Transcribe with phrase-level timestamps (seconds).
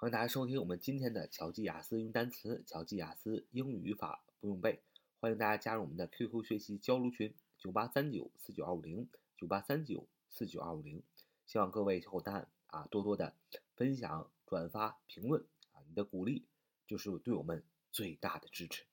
[0.00, 4.80] 欢迎大家收听我们今天的巧记雅思英语单词、巧记雅思英语语法不用背。
[5.20, 11.02] 欢迎大家加入我们的 QQ 学习交流群：九八三九四九二五零九八三九四九二五零。
[11.44, 13.34] 希望各位小伙伴啊多多的
[13.76, 15.44] 分享、转发、评论
[15.74, 16.46] 啊，你的鼓励
[16.86, 17.62] 就是对我们
[17.92, 18.86] 最大的支持。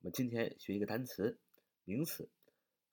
[0.00, 1.38] 我们今天学一个单词，
[1.84, 2.28] 名词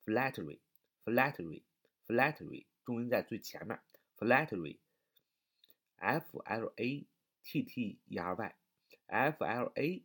[0.06, 3.80] ，flattery，flattery，flattery，重音在最前面
[4.20, 7.08] ，flattery，f l a。
[7.44, 10.04] T t e r y，f l a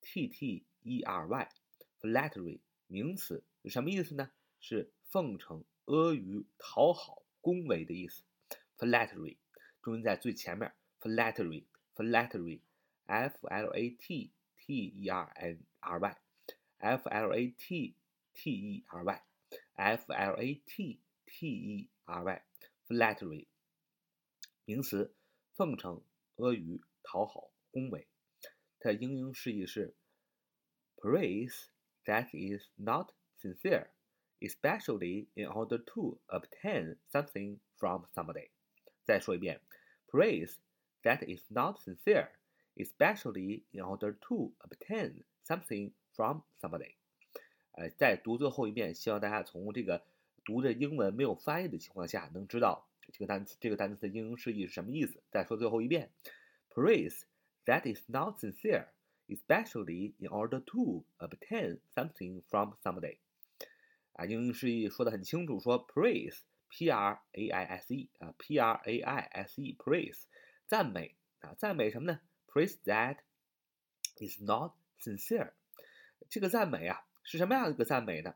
[0.00, 4.30] t t e r y，flattery 名词是什么意思呢？
[4.60, 8.24] 是奉承、阿谀、讨好、恭维的意思。
[8.76, 9.36] flattery
[9.82, 17.94] 重音在最前面，flattery，flattery，f l a t t e r n r y，f l a t
[18.34, 23.46] t e r y，f l a t t e r y，flattery
[24.64, 25.14] 名词，
[25.54, 26.02] 奉承。
[26.38, 28.06] 阿谀、讨好、恭维，
[28.78, 29.94] 它的英英释义是
[30.96, 31.66] ：praise
[32.04, 33.88] that is not sincere,
[34.40, 38.50] especially in order to obtain something from somebody。
[39.04, 39.60] 再说一遍
[40.06, 40.54] ：praise
[41.02, 42.30] that is not sincere,
[42.76, 46.94] especially in order to obtain something from somebody。
[47.72, 50.04] 呃，再读最后一遍，希望大家从这个
[50.44, 52.87] 读着英文没有翻译的情况下，能知道。
[53.12, 55.22] 这个单词，这个单词的英英释义是什么意思？
[55.30, 56.12] 再说最后一遍
[56.68, 57.22] ：praise
[57.64, 58.88] that is not sincere,
[59.28, 63.18] especially in order to obtain something from somebody。
[64.12, 70.24] 啊，英英释义说的很清楚，说 praise，p r a i s e 啊，p r a i s e，praise，
[70.66, 73.18] 赞美啊，赞美什么呢？praise that
[74.16, 75.52] is not sincere。
[76.28, 78.34] 这个赞美啊，是什么样的一个赞美呢？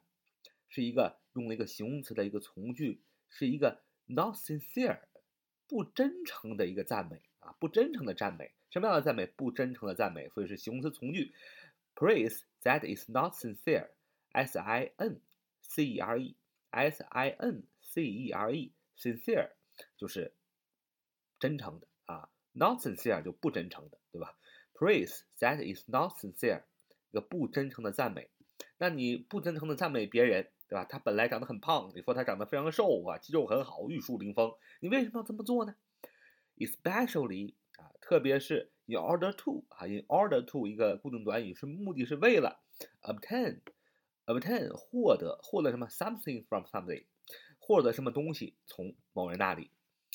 [0.68, 3.82] 是一个用了一个形容词的一个从句，是一个。
[4.06, 5.00] Not sincere，
[5.68, 9.26] 不真诚的一个赞美啊，不真诚的赞美，什么样的赞美？
[9.26, 11.32] 不真诚的赞美，所以是形容词从句。
[11.94, 15.20] Praise that is not sincere，s i n
[15.60, 19.50] c e r e，s i n c e r e，sincere
[19.96, 20.34] 就是
[21.38, 24.36] 真诚的啊，not sincere 就不真诚的，对吧
[24.74, 26.62] ？Praise that is not sincere，
[27.10, 28.30] 一个不真诚的赞美。
[28.78, 30.50] 那你不真诚的赞美别人？
[30.72, 30.86] 对吧？
[30.88, 35.74] 他本来长得很胖，你说他长得非常瘦啊，肌肉很好，玉树临风，你为什么要这么做呢
[36.56, 42.62] ？Especially 啊，特别是 in order to 啊，in order to 一个固定短语是目的是为了
[43.02, 47.04] obtain，obtain 获得获得什么 something from somebody，
[47.58, 49.70] 获得什么东西从某人那里。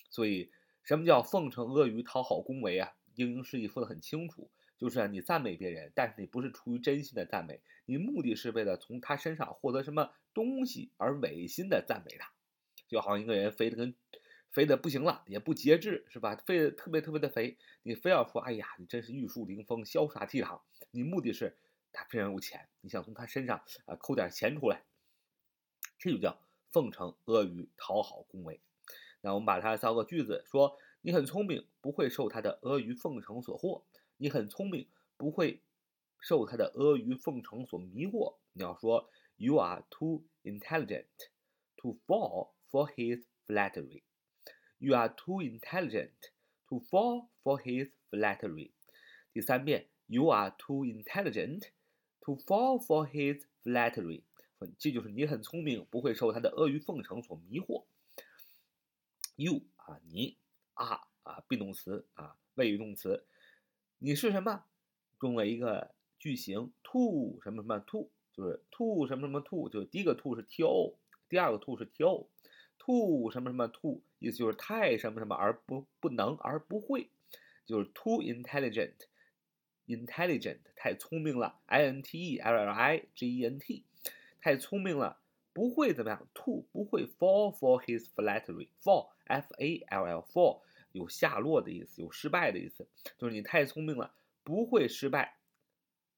[0.09, 0.49] 所以
[0.81, 2.95] 什么叫奉承阿谀讨好恭维啊？
[3.13, 4.49] 英英示意说的很清楚。
[4.77, 12.31] 就是你赞美别人，但是你不是出于真心的赞美，你目的是为了从他身上获得什么东西而违心的赞美他，
[12.87, 13.95] 就好像一个人肥的跟
[14.49, 16.35] 肥的不行了，也不节制，是吧？
[16.45, 20.61] 肥的特别特别的肥，你非要说，哎呀，你真是玉树临风，潇洒倜傥，
[20.91, 21.57] 你目的是
[21.91, 24.83] 他非常有钱，你想从他身上啊抠点钱出来，
[25.97, 26.39] 这就叫
[26.71, 28.61] 奉承阿谀讨好恭维。
[29.21, 33.83] 那我们把它造个句子，说你很聪明，不会受他的阿谀奉承所惑。
[34.17, 35.61] 你很聪明，不会
[36.19, 38.37] 受他的阿谀奉承所迷惑。
[38.53, 41.05] 你要说，You are too intelligent
[41.77, 44.01] to fall for his flattery.
[44.79, 46.11] You are too intelligent
[46.67, 48.71] to fall for his flattery.
[49.31, 51.69] 第三遍，You are too intelligent
[52.21, 54.23] to fall for his flattery.
[54.79, 57.85] 这就是你很聪明，不会受他的阿谀奉承所迷惑。
[59.35, 60.37] You 啊，你
[60.73, 63.23] are 啊，be 动词啊，谓语动词。
[63.99, 64.63] 你是什么？
[65.19, 70.93] 中了一个句型，to 什么什么 to，就是 to 什么什么 to，就是第一个 to 是 to，
[71.27, 77.09] 第二个 to 是 to，to 什么什么 to，意思就是太什么什么而不不能而不会，
[77.65, 83.83] 就是 too intelligent，intelligent 太聪明了，i n t e l l i g e n t，
[84.39, 85.17] 太聪明了，
[85.53, 90.61] 不会怎么样，to 不会 fall for his flattery，fall f a l l fall。
[90.97, 92.87] 有下落的意思，有失败的意思，
[93.17, 94.13] 就是你太聪明了，
[94.43, 95.37] 不会失败，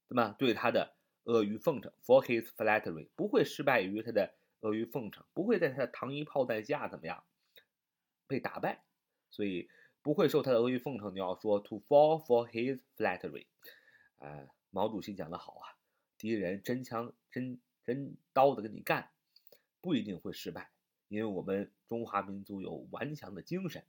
[0.07, 0.95] 对么对他的
[1.25, 7.23] 阿谀奉承，for his flattery，不会失败于他的阿谀奉承，不会在他的糖衣炮弹下怎么样
[8.25, 8.83] 被打败，
[9.29, 9.69] 所以
[10.01, 11.13] 不会受他的阿谀奉承。
[11.13, 13.45] 你要说 to fall for his flattery，
[14.17, 15.77] 呃，毛主席讲的好啊，
[16.17, 19.11] 敌人真枪真真刀的跟你干，
[19.81, 20.71] 不一定会失败，
[21.09, 23.83] 因为我们中华民族有顽强的精神。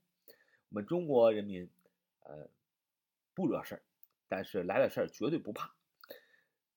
[0.71, 1.69] 我们中国人民，
[2.21, 2.49] 呃，
[3.35, 3.83] 不惹事儿，
[4.29, 5.75] 但是来了事儿绝对不怕，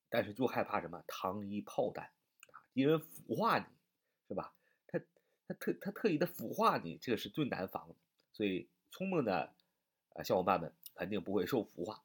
[0.09, 3.65] 但是就害怕什么糖衣炮弹啊，敌人腐化你，
[4.27, 4.53] 是吧？
[4.87, 4.99] 他
[5.47, 7.95] 他特他特意的腐化你，这个是最难防的。
[8.31, 9.53] 所以聪明的
[10.15, 12.03] 呃小伙伴们肯定不会受腐化。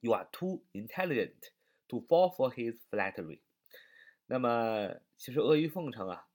[0.00, 1.52] You are too intelligent
[1.88, 3.40] to fall for his flattery。
[4.26, 6.28] 那么，其实阿谀奉承啊，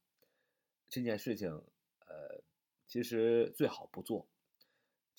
[0.89, 2.41] 这件事情，呃，
[2.87, 4.27] 其实最好不做。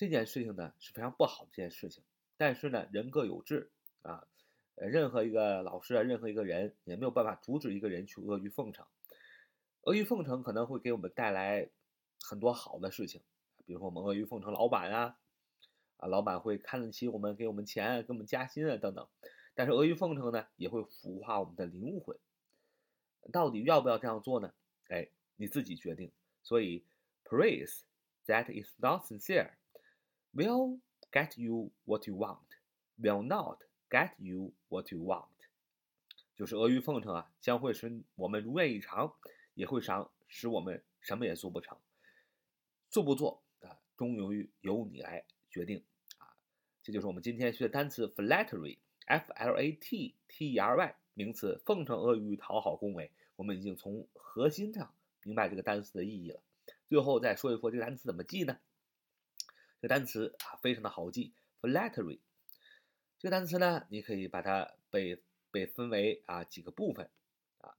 [0.00, 2.02] 这件事情呢是非常不好的一件事情。
[2.38, 3.70] 但是呢，人各有志
[4.00, 4.26] 啊，
[4.76, 8.86] 呃，任何一个老师啊，任何一个人也没有办法阻止一个人去阿谀奉承。
[9.82, 11.68] 阿谀奉承可能会给我们带来
[12.22, 13.20] 很多好的事情，
[13.66, 15.18] 比如说我们阿谀奉承老板啊，
[15.98, 19.06] 啊，老板会看得起我们，给我们钱，给我们加薪啊等等。
[19.54, 22.16] 但是阿谀奉承呢，也会腐化我们的灵魂。
[23.30, 24.50] 到底要不要这样做呢？
[24.88, 26.10] 哎，你自己决定。
[26.42, 26.86] 所以
[27.22, 27.80] ，praise
[28.24, 29.50] that is not sincere
[30.34, 30.78] will
[31.12, 32.38] get you what you want,
[32.98, 35.26] will not get you what you want。
[36.36, 39.12] 就是阿谀奉承啊，将会使我们如愿以偿，
[39.54, 41.76] 也会伤使我们什么也做不成。
[42.88, 45.84] 做不做啊，终于由你来决定
[46.18, 46.34] 啊。
[46.82, 50.94] 这就是我们今天学的单词 flattery，f l a t t e r y。
[51.12, 54.94] 名词奉承阿谀讨好恭维，我们已经从核心上
[55.24, 56.40] 明白这个单词的意义了。
[56.88, 58.58] 最后再说一说这个单词怎么记呢？
[59.80, 61.32] 这个单词啊非常的好记
[61.62, 62.20] ，flattery。
[63.18, 67.10] 这个单词呢，你可以把它被被分为啊几个部分
[67.58, 67.74] 啊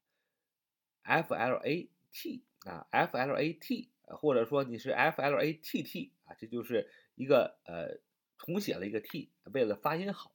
[1.03, 7.99] ，f l a t 啊，f l a t，或者说你是 f l a t t 啊，这就是一个呃
[8.37, 10.31] 重写了一个 t，为了发音好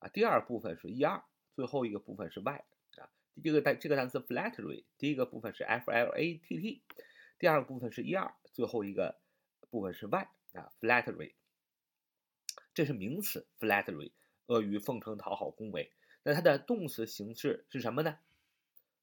[0.00, 0.08] 啊。
[0.08, 1.24] 第二部分是 e r。
[1.54, 2.64] 最后一个部分是 y
[2.96, 3.08] 啊，
[3.40, 6.82] 这个单这个单词 flattery，第一个部分是 f l a t t，
[7.38, 9.20] 第二个部分是 e r，最后一个
[9.70, 11.34] 部分是 y 啊，flattery，
[12.72, 14.12] 这是名词 flattery，
[14.46, 15.92] 阿谀奉承、讨好、恭维。
[16.22, 18.18] 那它的动词形式是什么呢？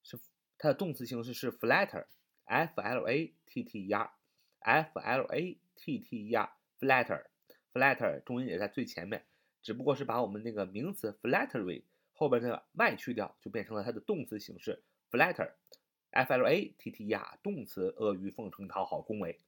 [0.03, 0.19] 是
[0.57, 9.25] 它的动词形式是 flatter，f l a t t e r，f l a t t e r，flatter，flatter 重音也在最前面，
[9.61, 11.83] 只不过是把我们那个名词 flattery。
[12.13, 19.39] 后边那个 y 去掉，就变成了它的动词形式 flatter，f l a t t e r，动词阿谀奉承、讨好、恭维。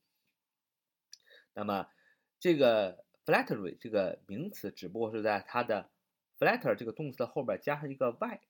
[1.54, 1.88] 那么
[2.40, 5.90] 这个 flattery 这个名词，只不过是在它的
[6.38, 8.42] flatter 这个动词的后边加上一个 y，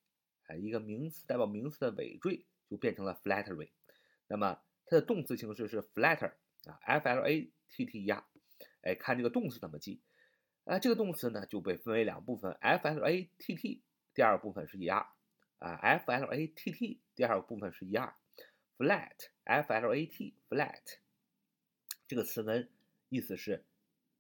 [0.48, 3.70] 啊，一个名词代表名词的尾缀，就变成了 flattery。
[4.28, 6.34] 那么它的动词形式是 flatter，
[6.66, 8.24] 啊，f l a t t e r，
[8.82, 10.00] 哎，看这个动词怎么记？
[10.66, 13.84] 啊，这个动词呢就被分为两部分，f l a t t。
[14.16, 15.08] 第二部分是 er，
[15.58, 21.00] 啊，f l a t t，第二部分是 er，flat，f l a t，flat，
[22.08, 22.70] 这个词根
[23.14, 23.64] 意思是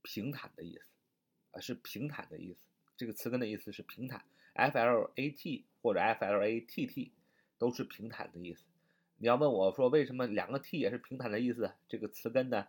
[0.03, 0.85] 平坦的意思，
[1.49, 2.59] 啊，是平坦的意思。
[2.95, 4.23] 这个词根的意思是平坦
[4.53, 7.11] ，f l a t 或者 f l a t t
[7.57, 8.63] 都是平坦的意思。
[9.17, 11.73] 你要问我说为什么两个 t 也是平坦的意思？
[11.89, 12.67] 这个词根呢，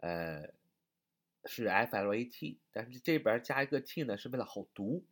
[0.00, 0.52] 呃，
[1.46, 5.02] 是 f l a t，但是这边加一个 t 呢，是为了好读。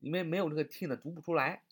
[0.00, 1.62] 因为没有这个 t 呢，读不出来，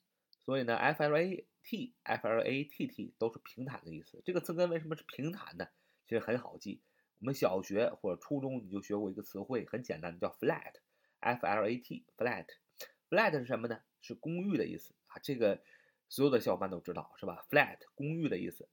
[0.44, 4.20] 所以呢，f l a t f l a t t 都是平坦的意思。
[4.26, 5.66] 这个词根为什么是平坦呢？
[6.04, 6.80] 其实很好记，
[7.22, 13.80] 我们小学或者初中你就学过一个词汇，很简单的，叫 flat，f l a t，flat，flat 是什么呢？
[14.00, 15.20] 是公寓的意思啊。
[15.22, 15.62] 这个
[16.08, 18.68] 所有的小伙伴都知道是吧？flat 公寓的意思。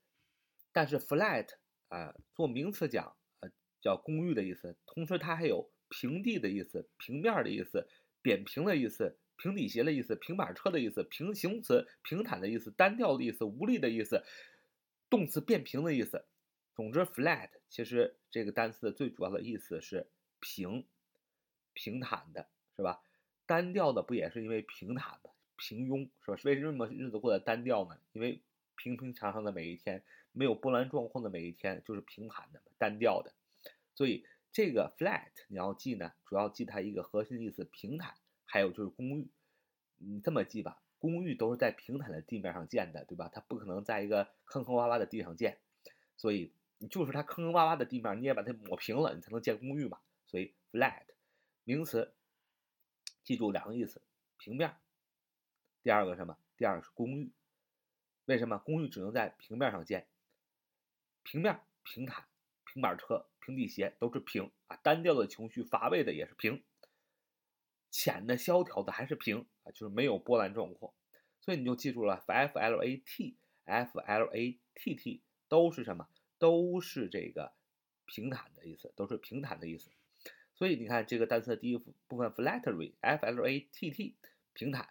[0.72, 1.48] 但是 flat
[1.90, 3.51] 啊，做名词讲，呃，
[3.81, 7.88] 叫公寓的意思，同时它还有平地的意思、平面的意思、
[8.24, 9.19] 扁平的意思。
[9.38, 14.21] 平底鞋的意思，平板车的意思，平形容词平坦的意思，单调的意思，无力的意思，
[15.09, 16.26] 动词变平的意思。
[16.80, 20.07] 总之，flat 其实这个单词的最主要的意思是
[20.40, 20.88] 平、
[21.74, 23.04] 平坦的，是吧？
[23.45, 26.38] 单调的不也是因为平坦的平庸，是吧？
[26.45, 28.00] 为什么日子过得单调呢？
[28.14, 28.42] 因为
[28.78, 33.33] 平平常常的每一天，没有波澜壮阔的每一天，就是平坦的、单调的。
[33.94, 38.16] 所以这个 flat 你要记呢，主要记它一个核心意思：平坦。
[38.45, 39.28] 还有就是公寓，
[39.98, 43.30] 你这么记吧，公寓都是在平坦的地面上建的，对吧？
[43.33, 45.57] 它不可能在一个坑坑洼洼的地上建，
[46.16, 50.00] 所以你就是它坑坑洼洼的地面，你也把它抹平了，你才能建公寓嘛。
[50.26, 51.04] 所以 flat
[51.64, 52.16] 名词，
[53.24, 54.02] 记住两个意思：
[54.38, 54.76] 平面。
[55.83, 56.38] 第二个什么？
[56.57, 57.31] 第二个是公寓。
[58.26, 60.07] 为什么公寓只能在平面上建？
[61.24, 62.26] 平面、平坦、
[62.66, 66.64] 平板车、平底鞋都是平啊，单调的情绪、乏味的也是平。
[67.92, 70.94] 浅的、萧条的还是平啊，就是没有波澜壮阔，
[71.42, 76.07] 所以你就记住了，f l a t f l a t t 都是什么？
[76.40, 77.54] 都是这个
[78.06, 79.92] 平坦的意思，都是平坦的意思。
[80.56, 84.16] 所以你看这个单词的第一部分 flattery，f l a t t
[84.54, 84.90] 平坦，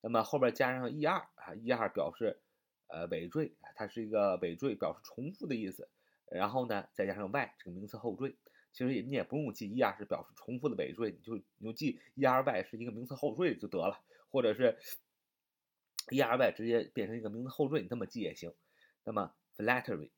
[0.00, 2.40] 那么后边加上 e r 啊，e r 表示
[2.88, 5.88] 呃尾缀它是一个尾缀，表示重复的意思。
[6.30, 8.34] 然后呢，再加上 y 这个名词后缀。
[8.72, 14.00] 其实你也不用记 er 是表示重复的尾缀，你就你就记 “e-r-y” 是一个名词后缀就得了，
[14.30, 14.78] 或者是
[16.08, 18.50] “e-r-y” 直接变成一个名词后缀，你这么记也行。
[19.04, 20.08] 那么 flattery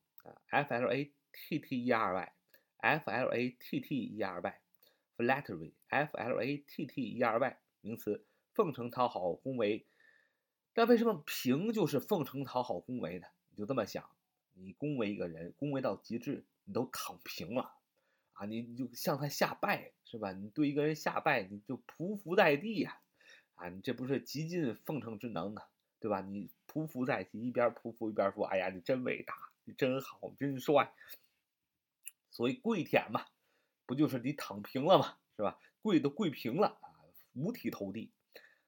[0.49, 6.17] ，f l a t t e r y，f l a t t e r y，flattery，f
[6.17, 9.85] l a t t e r y，名词，奉承讨好恭维。
[10.73, 13.27] 但为什么平就是奉承讨好恭维呢？
[13.49, 14.09] 你就这么想，
[14.53, 17.75] 你恭维一个人，恭维到极致，你都躺平了。
[18.33, 20.33] 啊，你你就向他下拜是吧？
[20.33, 22.99] 你对一个人下拜，你就匍匐在地呀，
[23.55, 25.69] 啊，你这不是极尽奉承之能啊，
[26.01, 26.19] 对吧？
[26.19, 29.33] 你匍匐在地，一边匍匐一边说：“哎呀，你真伟大，
[29.73, 30.93] 真好，真帅。”
[32.31, 33.25] 所以跪舔嘛，
[33.85, 35.59] 不就是你躺平了嘛，是吧？
[35.81, 36.89] 跪都跪平了啊，
[37.33, 38.11] 五体投地。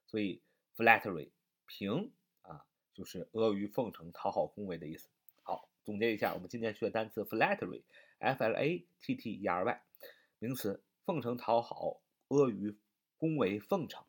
[0.05, 0.41] 所以
[0.75, 1.31] flattery
[1.65, 2.11] 平
[2.43, 5.09] 啊，就是阿谀奉承、讨好恭维的意思。
[5.43, 7.83] 好，总结一下，我们今天学的单词 flattery。
[8.19, 9.81] f l a t t e r y，
[10.39, 12.75] 名词，奉承讨好、阿谀
[13.17, 14.03] 恭维、奉承。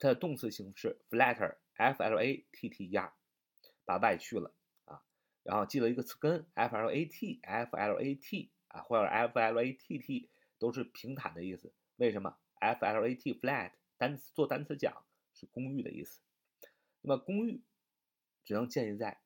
[0.00, 3.12] 它的动词形式 flatter，f l a t t e r，
[3.84, 4.52] 把 y 去了，
[5.48, 10.28] 然后记了一个词根 f l a t，f l a t 啊，或者 f l a t t
[10.58, 11.72] 都是平坦的意思。
[11.96, 16.20] 为什么 f l a t flat 单词做单词讲是公寓的意思？
[17.00, 17.62] 那么公寓
[18.44, 19.22] 只能建立在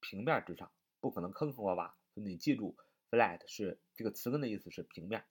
[0.00, 1.92] 平面之上，不可能坑坑洼洼。
[2.14, 2.74] 所以你记住。
[3.08, 5.24] flat 是这个词根的意思是平面，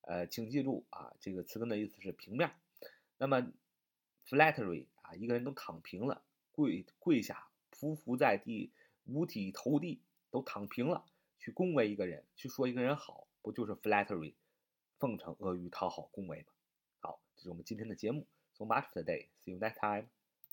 [0.00, 2.50] 呃，请记住啊，这个词根的意思是平面。
[3.18, 3.52] 那么
[4.26, 8.72] flattery 啊，一个人都躺平了，跪跪下，匍匐在地，
[9.06, 11.04] 五体投地，都躺平了，
[11.38, 14.34] 去恭维一个人，去说一个人好，不就是 flattery，
[14.98, 16.52] 奉承、阿谀、讨好、恭维吗？
[17.00, 18.26] 好，这是我们今天的节目。
[18.52, 19.28] So much today.
[19.44, 20.13] See you next time.